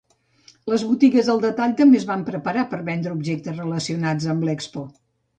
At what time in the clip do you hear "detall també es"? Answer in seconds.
1.41-2.07